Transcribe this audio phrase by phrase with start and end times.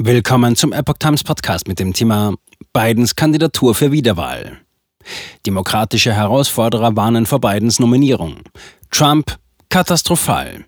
[0.00, 2.34] Willkommen zum Epoch Times Podcast mit dem Thema
[2.72, 4.58] Bidens Kandidatur für Wiederwahl.
[5.44, 8.42] Demokratische Herausforderer warnen vor Bidens Nominierung.
[8.92, 9.40] Trump
[9.70, 10.66] katastrophal.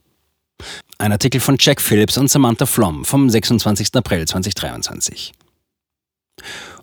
[0.99, 3.95] Ein Artikel von Jack Phillips und Samantha Flom vom 26.
[3.95, 5.33] April 2023.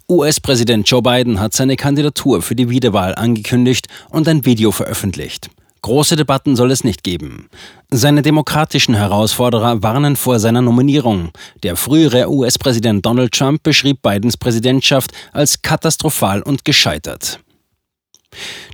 [0.10, 5.50] US-Präsident Joe Biden hat seine Kandidatur für die Wiederwahl angekündigt und ein Video veröffentlicht.
[5.88, 7.48] Große Debatten soll es nicht geben.
[7.90, 11.30] Seine demokratischen Herausforderer warnen vor seiner Nominierung.
[11.64, 17.40] Der frühere US-Präsident Donald Trump beschrieb Bidens Präsidentschaft als katastrophal und gescheitert.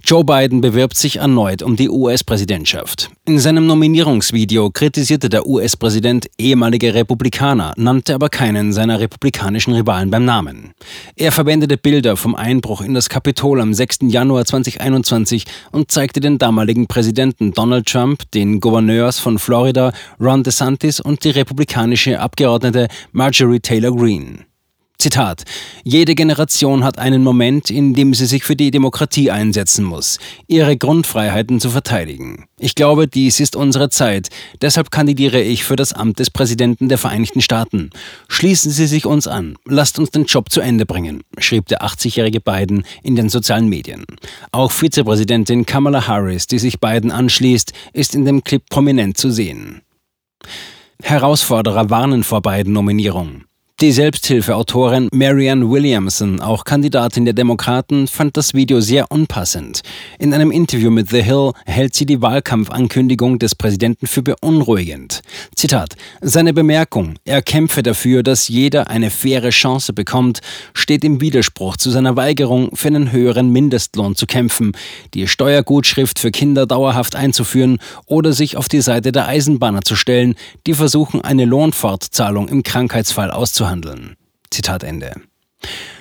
[0.05, 3.09] Joe Biden bewirbt sich erneut um die US-Präsidentschaft.
[3.25, 10.25] In seinem Nominierungsvideo kritisierte der US-Präsident ehemalige Republikaner, nannte aber keinen seiner republikanischen Rivalen beim
[10.25, 10.73] Namen.
[11.15, 13.99] Er verwendete Bilder vom Einbruch in das Kapitol am 6.
[14.01, 20.99] Januar 2021 und zeigte den damaligen Präsidenten Donald Trump, den Gouverneurs von Florida Ron DeSantis
[20.99, 24.45] und die republikanische Abgeordnete Marjorie Taylor Greene.
[24.97, 25.43] Zitat.
[25.83, 30.77] Jede Generation hat einen Moment, in dem sie sich für die Demokratie einsetzen muss, ihre
[30.77, 32.45] Grundfreiheiten zu verteidigen.
[32.57, 34.29] Ich glaube, dies ist unsere Zeit.
[34.61, 37.89] Deshalb kandidiere ich für das Amt des Präsidenten der Vereinigten Staaten.
[38.29, 39.57] Schließen Sie sich uns an.
[39.65, 44.05] Lasst uns den Job zu Ende bringen, schrieb der 80-jährige Biden in den sozialen Medien.
[44.51, 49.81] Auch Vizepräsidentin Kamala Harris, die sich Biden anschließt, ist in dem Clip prominent zu sehen.
[51.01, 53.45] Herausforderer warnen vor beiden Nominierungen.
[53.81, 59.81] Die Selbsthilfeautorin Marianne Williamson, auch Kandidatin der Demokraten, fand das Video sehr unpassend.
[60.19, 65.21] In einem Interview mit The Hill hält sie die Wahlkampfankündigung des Präsidenten für beunruhigend.
[65.55, 70.39] Zitat: Seine Bemerkung, er kämpfe dafür, dass jeder eine faire Chance bekommt,
[70.75, 74.73] steht im Widerspruch zu seiner Weigerung, für einen höheren Mindestlohn zu kämpfen,
[75.15, 80.35] die Steuergutschrift für Kinder dauerhaft einzuführen oder sich auf die Seite der Eisenbahner zu stellen,
[80.67, 84.15] die versuchen, eine Lohnfortzahlung im Krankheitsfall auszuhalten auszuhandeln.
[84.49, 85.13] Zitat Ende.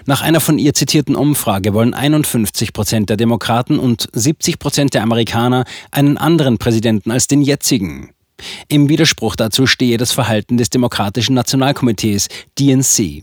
[0.07, 5.03] Nach einer von ihr zitierten Umfrage wollen 51 Prozent der Demokraten und 70 Prozent der
[5.03, 8.11] Amerikaner einen anderen Präsidenten als den jetzigen.
[8.67, 12.27] Im Widerspruch dazu stehe das Verhalten des Demokratischen Nationalkomitees
[12.59, 13.23] DNC.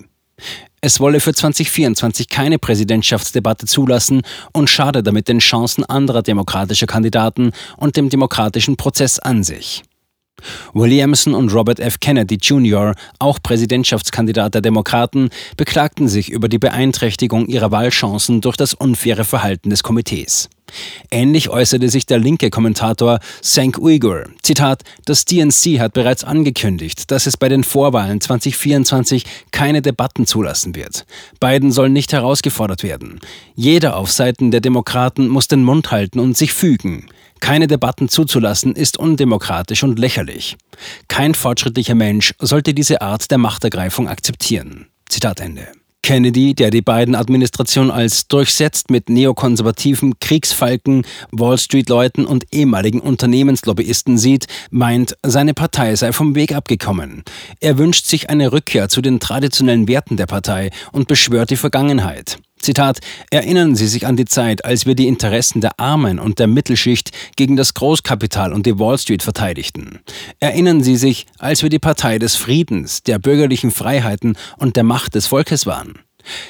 [0.79, 4.21] Es wolle für 2024 keine Präsidentschaftsdebatte zulassen
[4.53, 9.83] und schade damit den Chancen anderer demokratischer Kandidaten und dem demokratischen Prozess an sich.
[10.73, 11.99] Williamson und Robert F.
[11.99, 18.73] Kennedy Jr., auch Präsidentschaftskandidat der Demokraten, beklagten sich über die Beeinträchtigung ihrer Wahlchancen durch das
[18.73, 20.49] unfaire Verhalten des Komitees.
[21.11, 24.25] Ähnlich äußerte sich der linke Kommentator Sank Uyghur.
[24.43, 30.75] Zitat: Das DNC hat bereits angekündigt, dass es bei den Vorwahlen 2024 keine Debatten zulassen
[30.75, 31.05] wird.
[31.39, 33.19] Biden soll nicht herausgefordert werden.
[33.55, 37.07] Jeder auf Seiten der Demokraten muss den Mund halten und sich fügen.
[37.39, 40.57] Keine Debatten zuzulassen ist undemokratisch und lächerlich.
[41.07, 44.87] Kein fortschrittlicher Mensch sollte diese Art der Machtergreifung akzeptieren.
[45.07, 45.67] Zitat Ende.
[46.01, 54.17] Kennedy, der die beiden Administration als durchsetzt mit neokonservativen Kriegsfalken, Wall Street-Leuten und ehemaligen Unternehmenslobbyisten
[54.17, 57.23] sieht, meint, seine Partei sei vom Weg abgekommen.
[57.59, 62.39] Er wünscht sich eine Rückkehr zu den traditionellen Werten der Partei und beschwört die Vergangenheit.
[62.61, 62.99] Zitat,
[63.31, 67.11] erinnern Sie sich an die Zeit, als wir die Interessen der Armen und der Mittelschicht
[67.35, 69.99] gegen das Großkapital und die Wall Street verteidigten.
[70.39, 75.15] Erinnern Sie sich, als wir die Partei des Friedens, der bürgerlichen Freiheiten und der Macht
[75.15, 75.99] des Volkes waren.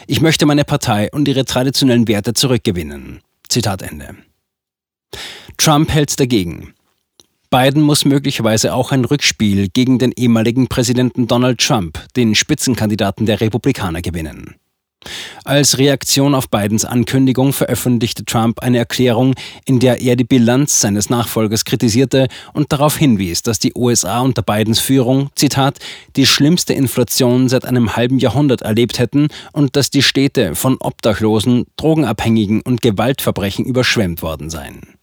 [0.08, 3.22] Ich möchte meine Partei und ihre traditionellen Werte zurückgewinnen.
[3.48, 4.16] Zitat Ende.
[5.58, 6.74] Trump hält dagegen.
[7.50, 13.42] Biden muss möglicherweise auch ein Rückspiel gegen den ehemaligen Präsidenten Donald Trump, den Spitzenkandidaten der
[13.42, 14.56] Republikaner, gewinnen.
[15.46, 21.10] Als Reaktion auf Bidens Ankündigung veröffentlichte Trump eine Erklärung, in der er die Bilanz seines
[21.10, 25.80] Nachfolgers kritisierte und darauf hinwies, dass die USA unter Bidens Führung, Zitat,
[26.16, 31.66] die schlimmste Inflation seit einem halben Jahrhundert erlebt hätten und dass die Städte von Obdachlosen,
[31.78, 34.99] Drogenabhängigen und Gewaltverbrechen überschwemmt worden seien.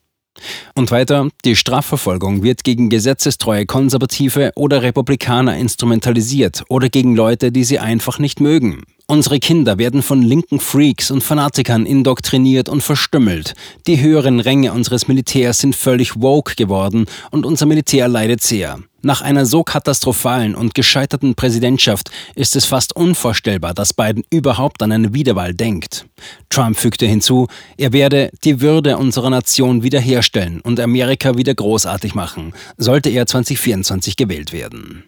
[0.74, 7.64] Und weiter, die Strafverfolgung wird gegen gesetzestreue Konservative oder Republikaner instrumentalisiert oder gegen Leute, die
[7.64, 8.82] sie einfach nicht mögen.
[9.08, 13.54] Unsere Kinder werden von linken Freaks und Fanatikern indoktriniert und verstümmelt.
[13.86, 18.80] Die höheren Ränge unseres Militärs sind völlig woke geworden und unser Militär leidet sehr.
[19.02, 24.90] Nach einer so katastrophalen und gescheiterten Präsidentschaft ist es fast unvorstellbar, dass Biden überhaupt an
[24.90, 26.06] eine Wiederwahl denkt.
[26.48, 27.46] Trump fügte hinzu,
[27.76, 34.16] er werde die Würde unserer Nation wiederherstellen und Amerika wieder großartig machen, sollte er 2024
[34.16, 35.04] gewählt werden.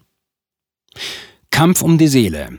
[1.50, 2.58] Kampf um die Seele.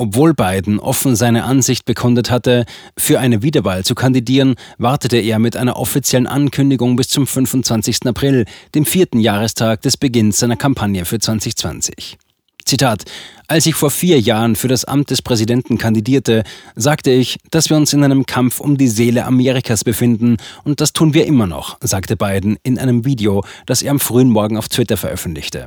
[0.00, 2.64] Obwohl Biden offen seine Ansicht bekundet hatte,
[2.96, 8.06] für eine Wiederwahl zu kandidieren, wartete er mit einer offiziellen Ankündigung bis zum 25.
[8.06, 12.16] April, dem vierten Jahrestag des Beginns seiner Kampagne für 2020.
[12.64, 13.04] Zitat
[13.46, 16.44] Als ich vor vier Jahren für das Amt des Präsidenten kandidierte,
[16.76, 20.94] sagte ich, dass wir uns in einem Kampf um die Seele Amerikas befinden und das
[20.94, 24.70] tun wir immer noch, sagte Biden in einem Video, das er am frühen Morgen auf
[24.70, 25.66] Twitter veröffentlichte.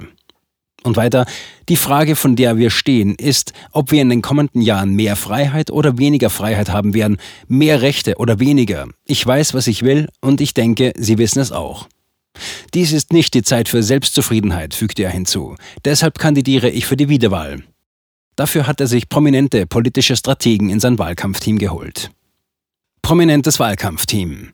[0.84, 1.26] Und weiter,
[1.70, 5.72] die Frage, von der wir stehen, ist, ob wir in den kommenden Jahren mehr Freiheit
[5.72, 8.88] oder weniger Freiheit haben werden, mehr Rechte oder weniger.
[9.06, 11.88] Ich weiß, was ich will und ich denke, Sie wissen es auch.
[12.74, 15.56] Dies ist nicht die Zeit für Selbstzufriedenheit, fügte er hinzu.
[15.86, 17.64] Deshalb kandidiere ich für die Wiederwahl.
[18.36, 22.10] Dafür hat er sich prominente politische Strategen in sein Wahlkampfteam geholt.
[23.04, 24.54] Prominentes Wahlkampfteam.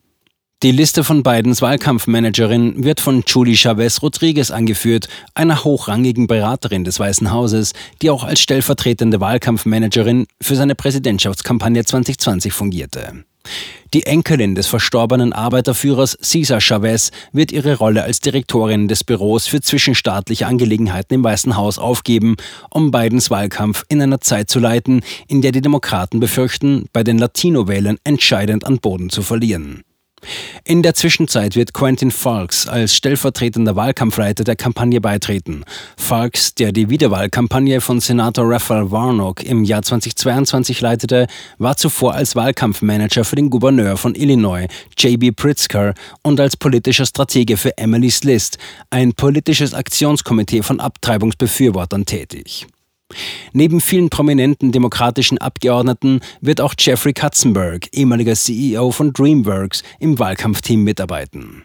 [0.62, 7.00] Die Liste von Bidens Wahlkampfmanagerin wird von Julie Chavez Rodriguez angeführt, einer hochrangigen Beraterin des
[7.00, 7.72] Weißen Hauses,
[8.02, 13.24] die auch als stellvertretende Wahlkampfmanagerin für seine Präsidentschaftskampagne 2020 fungierte.
[13.94, 19.62] Die Enkelin des verstorbenen Arbeiterführers Cesar Chavez wird ihre Rolle als Direktorin des Büros für
[19.62, 22.36] zwischenstaatliche Angelegenheiten im Weißen Haus aufgeben,
[22.68, 27.16] um Bidens Wahlkampf in einer Zeit zu leiten, in der die Demokraten befürchten, bei den
[27.16, 29.84] Latino-Wählern entscheidend an Boden zu verlieren.
[30.64, 35.64] In der Zwischenzeit wird Quentin Falks als stellvertretender Wahlkampfleiter der Kampagne beitreten.
[35.96, 41.26] Falks, der die Wiederwahlkampagne von Senator Raphael Warnock im Jahr 2022 leitete,
[41.58, 44.66] war zuvor als Wahlkampfmanager für den Gouverneur von Illinois,
[44.98, 45.32] J.B.
[45.32, 48.58] Pritzker, und als politischer Stratege für Emily's List,
[48.90, 52.66] ein politisches Aktionskomitee von Abtreibungsbefürwortern tätig.
[53.52, 60.82] Neben vielen prominenten demokratischen Abgeordneten wird auch Jeffrey Katzenberg, ehemaliger CEO von DreamWorks, im Wahlkampfteam
[60.82, 61.64] mitarbeiten.